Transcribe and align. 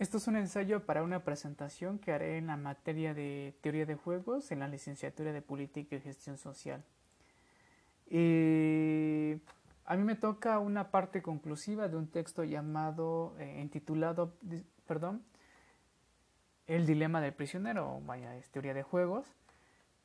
Esto 0.00 0.16
es 0.16 0.26
un 0.28 0.36
ensayo 0.36 0.86
para 0.86 1.02
una 1.02 1.24
presentación 1.24 1.98
que 1.98 2.10
haré 2.10 2.38
en 2.38 2.46
la 2.46 2.56
materia 2.56 3.12
de 3.12 3.54
teoría 3.60 3.84
de 3.84 3.96
juegos 3.96 4.50
en 4.50 4.60
la 4.60 4.66
licenciatura 4.66 5.30
de 5.30 5.42
política 5.42 5.94
y 5.94 6.00
gestión 6.00 6.38
social. 6.38 6.82
Y 8.08 9.34
a 9.84 9.96
mí 9.96 10.02
me 10.02 10.14
toca 10.14 10.58
una 10.58 10.90
parte 10.90 11.20
conclusiva 11.20 11.88
de 11.88 11.98
un 11.98 12.06
texto 12.06 12.44
llamado, 12.44 13.34
eh, 13.38 13.60
intitulado, 13.60 14.32
perdón, 14.86 15.22
El 16.66 16.86
dilema 16.86 17.20
del 17.20 17.34
prisionero, 17.34 18.00
vaya, 18.06 18.34
es 18.36 18.48
teoría 18.48 18.72
de 18.72 18.82
juegos. 18.82 19.26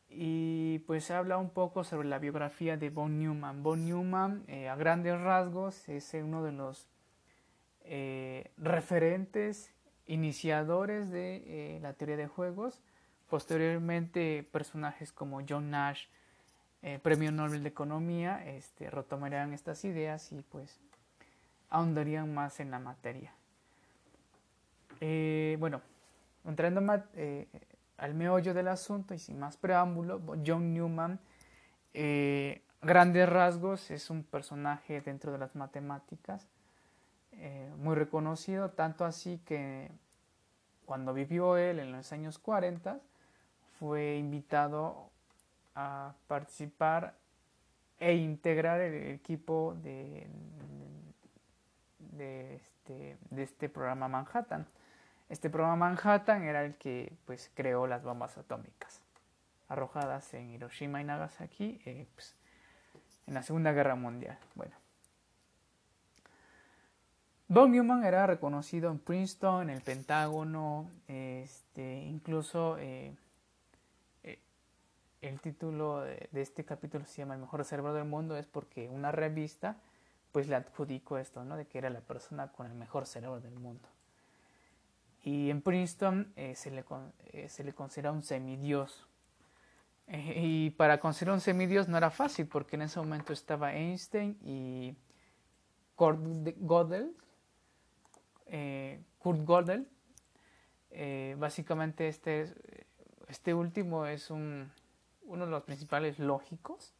Y 0.09 0.79
pues 0.79 1.09
habla 1.09 1.37
un 1.37 1.51
poco 1.51 1.85
sobre 1.85 2.09
la 2.09 2.19
biografía 2.19 2.75
de 2.75 2.89
Von 2.89 3.17
Neumann. 3.17 3.63
Von 3.63 3.85
Neumann, 3.85 4.43
eh, 4.47 4.67
a 4.67 4.75
grandes 4.75 5.17
rasgos, 5.21 5.87
es 5.87 6.13
uno 6.15 6.43
de 6.43 6.51
los 6.51 6.89
eh, 7.85 8.51
referentes 8.57 9.71
iniciadores 10.07 11.09
de 11.09 11.43
eh, 11.47 11.79
la 11.81 11.93
teoría 11.93 12.17
de 12.17 12.27
juegos. 12.27 12.81
Posteriormente, 13.29 14.47
personajes 14.51 15.11
como 15.11 15.41
John 15.47 15.71
Nash, 15.71 16.05
eh, 16.81 16.99
Premio 17.01 17.31
Nobel 17.31 17.63
de 17.63 17.69
Economía, 17.69 18.45
este, 18.45 18.89
retomarían 18.89 19.53
estas 19.53 19.83
ideas 19.85 20.31
y 20.31 20.41
pues 20.41 20.79
ahondarían 21.69 22.33
más 22.33 22.59
en 22.59 22.71
la 22.71 22.79
materia. 22.79 23.33
Eh, 25.01 25.57
bueno, 25.59 25.81
entrando 26.45 26.81
al 27.97 28.13
meollo 28.13 28.53
del 28.53 28.67
asunto 28.67 29.13
y 29.13 29.19
sin 29.19 29.39
más 29.39 29.57
preámbulo, 29.57 30.21
John 30.45 30.73
Newman, 30.73 31.19
grandes 32.81 33.27
rasgos, 33.27 33.89
es 33.89 34.09
un 34.11 34.23
personaje 34.23 35.01
dentro 35.01 35.31
de 35.31 35.39
las 35.39 35.55
matemáticas 35.55 36.47
eh, 37.37 37.71
muy 37.77 37.95
reconocido, 37.95 38.71
tanto 38.71 39.05
así 39.05 39.39
que 39.45 39.91
cuando 40.85 41.13
vivió 41.13 41.57
él 41.57 41.79
en 41.79 41.91
los 41.91 42.11
años 42.11 42.37
40 42.37 42.99
fue 43.79 44.17
invitado 44.17 45.09
a 45.75 46.13
participar 46.27 47.15
e 47.99 48.13
integrar 48.15 48.81
el 48.81 49.11
equipo 49.11 49.75
de, 49.81 50.27
este, 52.55 53.17
de 53.29 53.43
este 53.43 53.69
programa 53.69 54.07
Manhattan. 54.07 54.65
Este 55.29 55.49
programa 55.49 55.75
Manhattan 55.75 56.43
era 56.43 56.63
el 56.63 56.75
que 56.75 57.11
pues, 57.25 57.51
creó 57.53 57.87
las 57.87 58.03
bombas 58.03 58.37
atómicas 58.37 59.01
arrojadas 59.67 60.33
en 60.33 60.51
Hiroshima 60.51 61.01
y 61.01 61.03
Nagasaki 61.03 61.81
eh, 61.85 62.07
pues, 62.13 62.35
en 63.27 63.33
la 63.33 63.43
Segunda 63.43 63.71
Guerra 63.71 63.95
Mundial. 63.95 64.37
Bueno, 64.53 64.75
Von 67.47 67.71
Neumann 67.71 68.03
era 68.03 68.25
reconocido 68.25 68.89
en 68.89 68.97
Princeton, 68.97 69.69
en 69.69 69.75
el 69.75 69.81
Pentágono, 69.81 70.89
este, 71.07 72.03
incluso 72.05 72.77
eh, 72.79 73.15
eh, 74.23 74.39
el 75.21 75.39
título 75.39 76.01
de, 76.01 76.27
este 76.33 76.65
capítulo 76.65 77.05
se 77.05 77.17
llama 77.21 77.35
El 77.35 77.41
mejor 77.41 77.63
cerebro 77.63 77.93
del 77.93 78.05
mundo, 78.05 78.35
es 78.35 78.47
porque 78.47 78.89
una 78.89 79.11
revista 79.11 79.77
pues 80.31 80.47
le 80.47 80.55
adjudicó 80.55 81.19
esto, 81.19 81.43
¿no? 81.43 81.55
de 81.55 81.67
que 81.67 81.77
era 81.77 81.91
la 81.91 82.01
persona 82.01 82.51
con 82.51 82.65
el 82.65 82.73
mejor 82.73 83.05
cerebro 83.05 83.39
del 83.39 83.59
mundo. 83.59 83.87
Y 85.21 85.51
en 85.51 85.61
Princeton 85.61 86.33
eh, 86.35 86.55
se, 86.55 86.71
le, 86.71 86.83
se 87.47 87.63
le 87.63 87.73
considera 87.73 88.11
un 88.11 88.23
semidios. 88.23 89.07
y 90.07 90.71
para 90.71 90.99
considerar 90.99 91.35
un 91.35 91.41
semidios 91.41 91.87
no 91.87 91.95
era 91.95 92.09
fácil 92.09 92.47
porque 92.47 92.75
en 92.75 92.81
ese 92.81 92.99
momento 92.99 93.33
estaba 93.33 93.75
Einstein 93.75 94.35
y 94.43 94.95
Gödel, 95.95 97.15
Kurt 99.25 99.43
Gödel. 99.43 99.87
Eh, 100.91 101.35
básicamente 101.39 102.07
este, 102.07 102.53
este 103.27 103.55
último 103.55 104.05
es 104.05 104.29
un, 104.29 104.71
uno 105.23 105.45
de 105.45 105.51
los 105.51 105.63
principales 105.63 106.19
lógicos. 106.19 106.93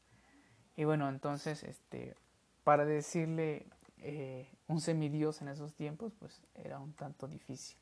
Y 0.75 0.85
bueno, 0.85 1.07
entonces, 1.07 1.61
este, 1.61 2.16
para 2.63 2.83
decirle 2.83 3.67
eh, 4.00 4.50
un 4.67 4.81
semidios 4.81 5.44
en 5.44 5.50
esos 5.50 5.75
tiempos, 5.75 6.13
pues 6.17 6.41
era 6.55 6.79
un 6.79 6.94
tanto 6.94 7.27
difícil. 7.27 7.77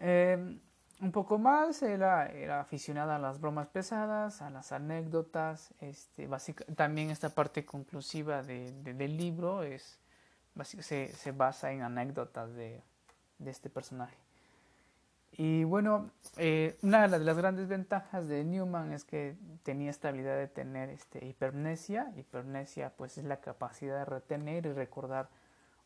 un 0.00 1.12
poco 1.12 1.38
más, 1.38 1.82
era, 1.82 2.26
era, 2.28 2.62
aficionada 2.62 3.16
a 3.16 3.18
las 3.18 3.38
bromas 3.38 3.68
pesadas, 3.68 4.40
a 4.40 4.48
las 4.48 4.72
anécdotas. 4.72 5.74
Este, 5.80 6.26
también 6.74 7.10
esta 7.10 7.28
parte 7.28 7.66
conclusiva 7.66 8.42
del 8.42 9.16
libro 9.18 9.62
es 9.62 10.00
se, 10.64 11.12
se 11.12 11.32
basa 11.32 11.70
en 11.72 11.82
anécdotas 11.82 12.54
de, 12.54 12.82
de 13.40 13.50
este 13.50 13.68
personaje. 13.68 14.16
Y 15.32 15.64
bueno, 15.64 16.10
eh, 16.36 16.76
una 16.82 17.08
de 17.08 17.18
las 17.18 17.36
grandes 17.36 17.68
ventajas 17.68 18.28
de 18.28 18.44
Newman 18.44 18.92
es 18.92 19.04
que 19.04 19.36
tenía 19.62 19.90
esta 19.90 20.08
habilidad 20.08 20.36
de 20.36 20.48
tener 20.48 20.90
este, 20.90 21.24
hipermnesia. 21.24 22.12
Hipermnesia 22.16 22.92
pues 22.96 23.16
es 23.16 23.24
la 23.24 23.40
capacidad 23.40 24.00
de 24.00 24.04
retener 24.04 24.66
y 24.66 24.72
recordar 24.72 25.28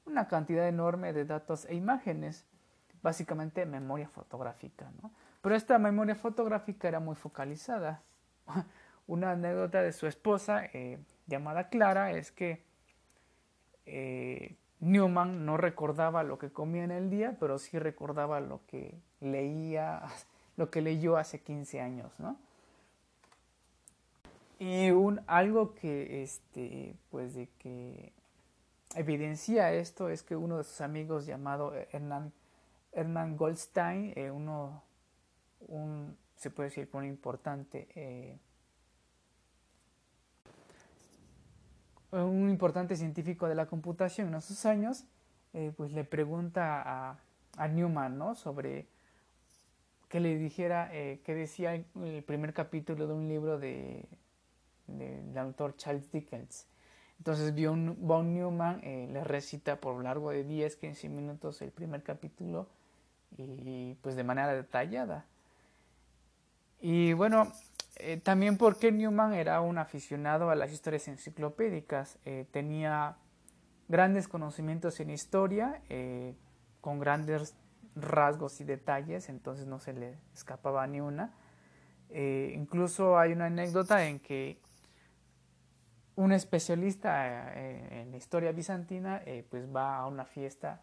una 0.07 0.29
cantidad 0.29 0.67
enorme 0.67 1.13
de 1.13 1.25
datos 1.25 1.67
e 1.67 1.75
imágenes, 1.75 2.45
básicamente 3.03 3.65
memoria 3.67 4.09
fotográfica. 4.09 4.91
¿no? 5.03 5.11
Pero 5.41 5.55
esta 5.55 5.79
memoria 5.79 6.15
fotográfica 6.15 6.89
era 6.89 7.01
muy 7.01 7.15
focalizada. 7.15 8.03
una 9.07 9.33
anécdota 9.33 9.83
de 9.83 9.93
su 9.93 10.07
esposa 10.07 10.65
eh, 10.73 10.99
llamada 11.27 11.69
Clara 11.69 12.13
es 12.13 12.33
que 12.33 12.65
eh, 13.87 14.57
Newman 14.85 15.47
no 15.47 15.57
recordaba 15.57 16.23
lo 16.23 16.39
que 16.39 16.51
comía 16.51 16.85
en 16.85 16.91
el 16.91 17.09
día, 17.09 17.37
pero 17.41 17.59
sí 17.59 17.79
recordaba 17.79 18.41
lo 18.41 18.61
que 18.67 18.95
leía, 19.21 20.03
lo 20.57 20.71
que 20.71 20.83
leyó 20.83 21.17
hace 21.17 21.41
15 21.41 21.81
años, 21.81 22.13
¿no? 22.21 22.37
Y 24.59 24.91
un, 24.91 25.23
algo 25.27 25.75
que, 25.75 26.23
este, 26.23 26.95
pues 27.11 27.35
de 27.35 27.49
que 27.59 28.13
evidencia 28.95 29.73
esto 29.73 30.11
es 30.11 30.23
que 30.23 30.37
uno 30.37 30.59
de 30.59 30.65
sus 30.65 30.81
amigos 30.81 31.27
llamado 31.27 31.75
Hernán, 31.91 32.33
Hernán 32.93 33.37
Goldstein, 33.37 34.13
eh, 34.15 34.31
uno, 34.31 34.83
un, 35.67 36.17
se 36.37 36.51
puede 36.51 36.69
decir, 36.69 36.89
un 36.93 37.05
importante 37.05 37.89
eh, 37.95 38.39
un 42.23 42.51
importante 42.51 42.97
científico 42.97 43.49
de 43.49 43.55
la 43.55 43.67
computación 43.67 44.29
en 44.29 44.35
esos 44.35 44.65
años, 44.67 45.05
eh, 45.53 45.73
pues 45.77 45.93
le 45.93 46.05
pregunta 46.05 46.83
a, 46.83 47.19
a, 47.57 47.69
Newman 47.69 48.19
¿no? 48.19 48.35
sobre 48.35 48.87
que 50.09 50.21
le 50.21 50.37
dijera 50.39 50.91
eh, 50.93 51.21
qué 51.25 51.35
decía 51.35 51.75
el 51.75 52.23
primer 52.25 52.53
capítulo 52.53 53.07
de 53.07 53.15
un 53.15 53.29
libro 53.29 53.59
de, 53.59 54.05
del 54.87 55.37
autor 55.39 55.77
Charles 55.77 56.11
Dickens. 56.13 56.67
Entonces 57.19 57.55
Von 57.55 58.35
Newman 58.35 58.81
eh, 58.83 59.09
le 59.13 59.25
recita 59.25 59.81
por 59.81 60.03
largo 60.03 60.31
de 60.31 60.45
10, 60.45 60.77
15 60.77 61.09
minutos 61.09 61.63
el 61.63 61.71
primer 61.71 62.03
capítulo 62.03 62.69
y 63.37 63.95
pues 64.03 64.15
de 64.15 64.25
manera 64.25 64.53
detallada. 64.53 65.25
Y 66.81 67.13
bueno, 67.15 67.51
eh, 67.97 68.17
también 68.17 68.59
porque 68.59 68.91
Newman 68.91 69.35
era 69.35 69.61
un 69.61 69.79
aficionado 69.79 70.51
a 70.51 70.57
las 70.57 70.73
historias 70.73 71.07
enciclopédicas, 71.07 72.19
eh, 72.25 72.47
tenía 72.51 73.17
grandes 73.89 74.27
conocimientos 74.27 74.99
en 74.99 75.11
historia, 75.11 75.81
eh, 75.89 76.35
con 76.81 76.99
grandes 76.99 77.55
rasgos 77.95 78.61
y 78.61 78.65
detalles, 78.65 79.29
entonces 79.29 79.67
no 79.67 79.79
se 79.79 79.93
le 79.93 80.19
escapaba 80.35 80.87
ni 80.87 81.01
una. 81.01 81.33
incluso 82.11 83.19
hay 83.19 83.33
una 83.33 83.47
anécdota 83.47 84.07
en 84.07 84.21
que 84.21 84.59
un 86.17 86.33
especialista 86.33 87.53
en 87.55 88.15
historia 88.15 88.53
bizantina 88.53 89.23
pues 89.51 89.67
va 89.75 89.99
a 89.99 90.07
una 90.07 90.25
fiesta 90.25 90.83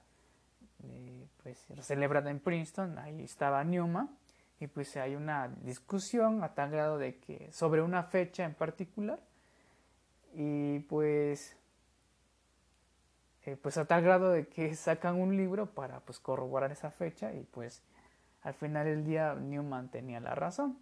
pues, 1.43 1.67
celebrada 1.81 2.31
en 2.31 2.39
Princeton, 2.39 2.97
ahí 2.97 3.23
estaba 3.23 3.63
Newman, 3.63 4.09
y 4.61 4.67
pues 4.67 4.95
hay 4.95 5.15
una 5.15 5.47
discusión 5.63 6.43
a 6.43 6.53
tal 6.53 6.69
grado 6.69 6.99
de 6.99 7.17
que 7.17 7.51
sobre 7.51 7.81
una 7.81 8.03
fecha 8.03 8.45
en 8.45 8.53
particular 8.53 9.19
y 10.35 10.79
pues 10.81 11.57
eh, 13.43 13.57
pues 13.59 13.77
a 13.77 13.85
tal 13.85 14.03
grado 14.03 14.29
de 14.29 14.47
que 14.47 14.75
sacan 14.75 15.19
un 15.19 15.35
libro 15.35 15.73
para 15.73 15.99
pues 16.01 16.19
corroborar 16.19 16.71
esa 16.71 16.91
fecha 16.91 17.33
y 17.33 17.41
pues 17.41 17.81
al 18.43 18.53
final 18.53 18.85
del 18.85 19.03
día 19.03 19.33
Newman 19.33 19.89
tenía 19.89 20.19
la 20.19 20.35
razón. 20.35 20.77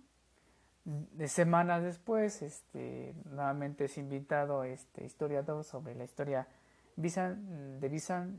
De 0.83 1.29
semanas 1.29 1.81
después 1.81 2.41
este 2.41 3.15
nuevamente 3.31 3.85
es 3.85 3.97
invitado 3.97 4.65
este 4.65 5.05
historiador 5.05 5.63
sobre 5.63 5.95
la 5.95 6.03
historia 6.03 6.49
de 6.97 7.87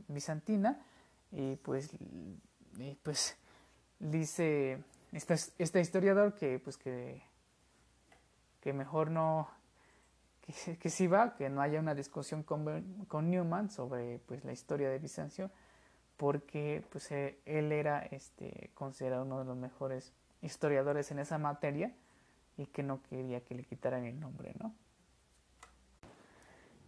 bizantina 0.07 0.85
y 1.31 1.55
pues 1.55 1.89
y 2.77 2.95
pues 3.01 3.37
dice 3.99 4.83
este, 5.11 5.35
este 5.57 5.81
historiador 5.81 6.35
que 6.35 6.59
pues 6.59 6.77
que, 6.77 7.21
que 8.61 8.73
mejor 8.73 9.11
no 9.11 9.49
que, 10.41 10.77
que 10.77 10.89
sí 10.89 11.07
va, 11.07 11.35
que 11.35 11.49
no 11.49 11.61
haya 11.61 11.79
una 11.79 11.95
discusión 11.95 12.43
con, 12.43 13.05
con 13.07 13.29
Newman 13.29 13.69
sobre 13.69 14.19
pues 14.19 14.43
la 14.43 14.51
historia 14.51 14.89
de 14.89 14.99
Bizancio, 14.99 15.51
porque 16.17 16.83
pues 16.89 17.11
eh, 17.11 17.39
él 17.45 17.71
era 17.71 17.99
este, 18.11 18.71
considerado 18.73 19.23
uno 19.23 19.39
de 19.39 19.45
los 19.45 19.57
mejores 19.57 20.13
historiadores 20.41 21.11
en 21.11 21.19
esa 21.19 21.37
materia 21.37 21.93
y 22.57 22.65
que 22.67 22.83
no 22.83 23.01
quería 23.03 23.41
que 23.41 23.55
le 23.55 23.63
quitaran 23.63 24.05
el 24.05 24.19
nombre, 24.19 24.53
¿no? 24.59 24.73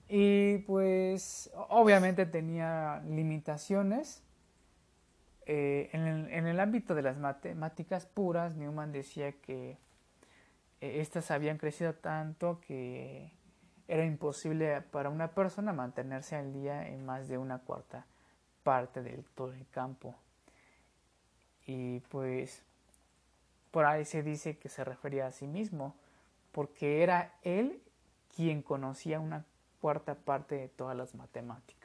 Y 0.08 0.60
pues 0.60 1.50
obviamente 1.70 2.26
tenía 2.26 3.02
limitaciones. 3.08 4.22
Eh, 5.46 5.90
en, 5.92 6.48
el, 6.48 6.60
ámbito 6.60 6.96
de 6.96 7.02
las 7.02 7.18
matemáticas 7.18 8.06
puras, 8.06 8.56
Newman 8.56 8.92
decía 8.92 9.34
que 9.34 9.78
eh, 10.80 11.02
estas 11.02 11.32
habían 11.32 11.58
crecido 11.58 11.94
tanto 11.94 12.62
que 12.62 13.32
era 13.88 14.06
imposible 14.06 14.82
para 14.82 15.10
una 15.10 15.32
persona 15.32 15.74
mantenerse 15.74 16.36
al 16.38 16.54
día 16.54 16.88
en 16.88 17.06
más 17.06 17.28
de 17.28 17.38
una 17.38 17.60
cuarta 17.60 18.06
parte 18.64 19.02
del 19.02 19.26
todo 19.26 19.52
el 19.52 19.68
campo. 19.68 20.16
Y 21.66 22.00
pues 22.02 22.64
por 23.72 23.86
ahí 23.86 24.06
se 24.06 24.24
dice 24.24 24.58
que 24.58 24.70
se 24.70 24.84
refería 24.84 25.28
a 25.28 25.32
sí 25.32 25.48
mismo, 25.48 25.96
porque 26.52 27.04
era 27.04 27.34
él 27.42 27.82
quien 28.36 28.62
conocía 28.62 29.20
una 29.20 29.46
cuarta 29.82 30.16
parte 30.16 30.56
de 30.56 30.70
todas 30.70 30.96
las 30.96 31.16
matemáticas. 31.16 31.83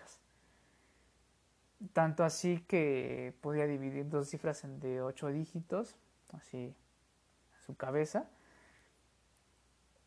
Tanto 1.92 2.24
así 2.24 2.64
que 2.66 3.34
podía 3.40 3.66
dividir 3.66 4.08
dos 4.08 4.28
cifras 4.28 4.62
de 4.80 5.00
ocho 5.00 5.28
dígitos, 5.28 5.96
así 6.32 6.74
a 7.56 7.60
su 7.64 7.76
cabeza. 7.76 8.28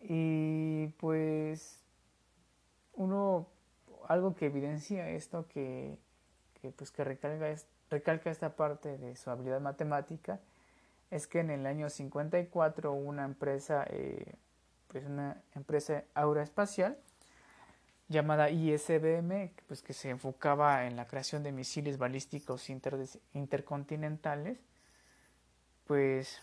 Y 0.02 0.88
pues 1.00 1.82
uno, 2.94 3.48
algo 4.08 4.36
que 4.36 4.48
evidencia 4.48 5.10
esto, 5.10 5.48
que, 5.48 5.98
pues 6.76 6.92
que 6.92 7.04
recalca, 7.04 7.56
recalca 7.90 8.30
esta 8.32 8.56
parte 8.56 8.98
de 8.98 9.16
su 9.16 9.30
habilidad 9.30 9.62
matemática, 9.62 10.40
es 11.10 11.28
que 11.28 11.40
en 11.40 11.52
el 11.52 11.66
año 11.66 11.90
54 11.90 12.94
una 12.94 13.26
empresa, 13.26 13.86
eh, 13.90 14.36
pues 14.88 15.06
una 15.06 15.42
empresa 15.56 16.04
aeroespacial, 16.16 16.98
llamada 18.12 18.50
ISBM, 18.50 19.52
pues 19.68 19.82
que 19.82 19.94
se 19.94 20.10
enfocaba 20.10 20.86
en 20.86 20.96
la 20.96 21.08
creación 21.08 21.44
de 21.44 21.52
misiles 21.52 21.98
balísticos 21.98 22.70
intercontinentales, 23.34 24.60
pues 25.88 26.38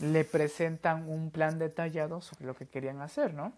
le 0.00 0.24
presentan 0.24 1.08
un 1.08 1.30
plan 1.30 1.58
detallado 1.58 2.20
sobre 2.20 2.46
lo 2.46 2.56
que 2.56 2.66
querían 2.66 3.00
hacer, 3.02 3.34
¿no? 3.34 3.52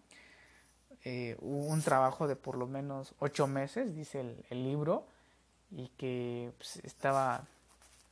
Eh, 1.04 1.36
un 1.40 1.82
trabajo 1.82 2.28
de 2.28 2.36
por 2.36 2.56
lo 2.56 2.66
menos 2.66 3.14
ocho 3.18 3.46
meses, 3.46 3.94
dice 3.94 4.36
el, 4.50 4.62
libro, 4.62 5.06
y 5.70 5.88
que 5.96 6.52
pues, 6.58 6.76
estaba 6.84 7.44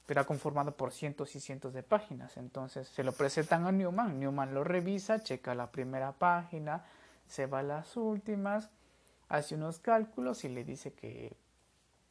era 0.08 0.25
conformado 0.25 0.73
por 0.73 0.93
cientos 0.93 1.37
y 1.37 1.41
cientos 1.41 1.73
de 1.73 1.85
páginas. 1.85 2.37
Entonces 2.37 2.88
se 2.88 3.05
lo 3.05 3.12
presentan 3.12 3.64
a 3.67 3.70
Newman, 3.70 4.19
Newman 4.19 4.55
lo 4.55 4.64
revisa, 4.64 5.23
checa 5.23 5.55
la 5.55 5.70
primera 5.70 6.11
página, 6.11 6.85
se 7.29 7.47
va 7.47 7.61
a 7.61 7.62
las 7.62 7.97
últimas, 7.97 8.70
hace 9.31 9.55
unos 9.55 9.79
cálculos 9.79 10.44
y 10.44 10.49
le 10.50 10.65
dice 10.65 10.93
que, 10.93 11.35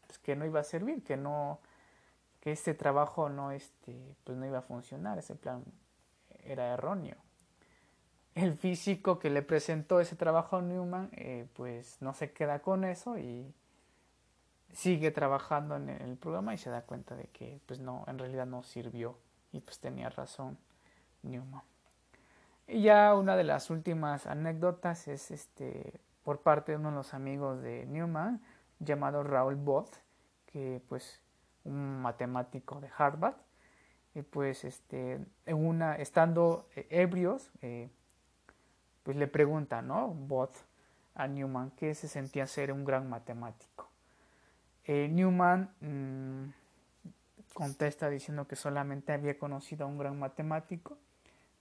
pues, 0.08 0.18
que 0.18 0.36
no 0.36 0.46
iba 0.46 0.62
a 0.62 0.64
servir, 0.64 1.04
que 1.04 1.18
no 1.18 1.60
que 2.40 2.54
este 2.54 2.74
trabajo 2.74 3.28
no 3.28 3.52
este 3.52 4.16
pues 4.24 4.38
no 4.38 4.46
iba 4.46 4.60
a 4.60 4.62
funcionar, 4.62 5.20
ese 5.20 5.36
plan 5.36 5.64
era 6.44 6.74
erróneo. 6.74 7.18
El 8.34 8.56
físico 8.56 9.20
que 9.20 9.30
le 9.30 9.42
presentó 9.42 10.00
ese 10.00 10.16
trabajo 10.16 10.58
a 10.58 10.62
Newman 10.62 11.10
eh, 11.12 11.48
pues 11.54 11.98
no 12.02 12.14
se 12.14 12.32
queda 12.32 12.60
con 12.60 12.86
eso 12.86 13.18
y 13.18 13.54
sigue 14.72 15.12
trabajando 15.12 15.76
en 15.76 15.90
el 15.90 16.16
programa 16.16 16.54
y 16.54 16.58
se 16.58 16.70
da 16.70 16.84
cuenta 16.84 17.16
de 17.16 17.26
que 17.26 17.60
pues 17.66 17.82
no 17.82 18.06
en 18.08 18.18
realidad 18.18 18.46
no 18.46 18.64
sirvió 18.64 19.18
y 19.52 19.60
pues 19.60 19.80
tenía 19.80 20.10
razón 20.10 20.58
Newman. 21.24 21.64
Y 22.68 22.84
ya 22.84 23.14
una 23.16 23.36
de 23.36 23.44
las 23.44 23.70
últimas 23.70 24.28
anécdotas 24.28 25.10
es 25.10 25.32
este 25.32 26.00
por 26.24 26.42
parte 26.42 26.72
de 26.72 26.78
uno 26.78 26.90
de 26.90 26.96
los 26.96 27.14
amigos 27.14 27.62
de 27.62 27.86
Newman, 27.86 28.42
llamado 28.80 29.24
Raúl 29.24 29.56
Bott, 29.56 29.90
que 30.46 30.82
pues 30.88 31.22
un 31.64 32.02
matemático 32.02 32.80
de 32.80 32.90
Harvard, 32.98 33.36
y 34.16 34.22
pues 34.22 34.64
este, 34.64 35.20
en 35.46 35.66
una, 35.66 35.96
estando 35.96 36.68
eh, 36.76 36.88
ebrios, 36.90 37.52
eh, 37.62 37.90
pues 39.04 39.18
le 39.18 39.28
pregunta, 39.28 39.82
¿no? 39.82 40.10
Bott 40.10 40.56
a 41.16 41.28
Newman 41.28 41.72
que 41.72 41.94
se 41.96 42.08
sentía 42.08 42.48
ser 42.48 42.72
un 42.72 42.86
gran 42.86 43.10
matemático. 43.10 43.90
Eh, 44.86 45.08
Newman 45.10 45.70
mm, 45.82 47.54
contesta 47.54 48.10
diciendo 48.10 48.48
que 48.48 48.56
solamente 48.56 49.12
había 49.12 49.38
conocido 49.38 49.86
a 49.86 49.88
un 49.88 49.98
gran 49.98 50.18
matemático, 50.18 50.98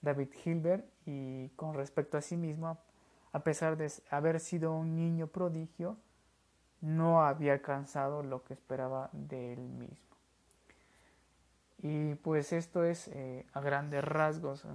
David 0.01 0.29
Hilbert, 0.45 0.87
y 1.07 1.49
con 1.51 1.75
respecto 1.75 2.17
a 2.17 2.23
sí 2.23 2.37
mismo 2.37 2.79
a 3.39 3.45
pesar 3.45 3.77
de 3.77 3.91
haber 4.11 4.41
sido 4.41 4.73
un 4.73 4.97
niño 4.97 5.29
prodigio, 5.29 5.97
no 6.81 7.23
había 7.25 7.53
alcanzado 7.53 8.23
lo 8.23 8.43
que 8.43 8.55
esperaba 8.55 9.11
de 9.13 9.53
él 9.53 9.61
mismo. 9.61 10.17
Y 11.81 12.17
pues 12.17 12.53
esto 12.53 12.83
es 12.83 13.07
eh, 13.09 13.47
a 13.53 13.61
grandes 13.61 14.03
rasgos 14.03 14.67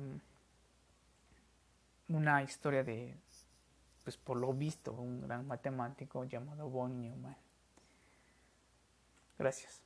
una 2.07 2.42
historia 2.44 2.83
de, 2.83 3.13
pues 4.04 4.15
por 4.15 4.38
lo 4.38 4.54
visto, 4.54 4.94
un 4.94 5.21
gran 5.21 5.45
matemático 5.45 6.24
llamado 6.24 6.69
von 6.69 7.01
Neumann. 7.01 7.36
Gracias. 9.38 9.81